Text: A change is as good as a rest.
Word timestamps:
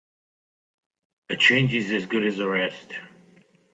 A 1.29 1.35
change 1.37 1.75
is 1.75 1.91
as 1.91 2.07
good 2.07 2.25
as 2.25 2.39
a 2.39 2.47
rest. 2.49 2.95